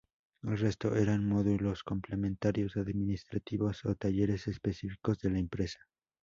[0.41, 5.79] El resto eran módulos complementarios, administrativos o talleres específicos de la empresa.